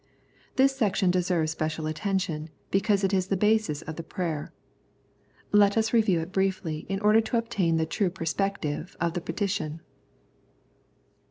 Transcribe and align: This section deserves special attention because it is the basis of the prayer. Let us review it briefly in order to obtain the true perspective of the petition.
This 0.55 0.75
section 0.75 1.11
deserves 1.11 1.51
special 1.51 1.85
attention 1.85 2.49
because 2.71 3.03
it 3.03 3.13
is 3.13 3.27
the 3.27 3.37
basis 3.37 3.83
of 3.83 3.97
the 3.97 4.01
prayer. 4.03 4.51
Let 5.51 5.77
us 5.77 5.93
review 5.93 6.21
it 6.21 6.31
briefly 6.31 6.87
in 6.89 6.99
order 7.01 7.21
to 7.21 7.37
obtain 7.37 7.77
the 7.77 7.85
true 7.85 8.09
perspective 8.09 8.97
of 8.99 9.13
the 9.13 9.21
petition. 9.21 9.79